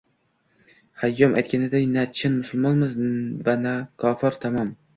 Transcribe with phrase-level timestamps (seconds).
[1.01, 2.99] Xayyom aytganiday «na chin musulmonmiz
[3.47, 4.77] va na kofir tamom».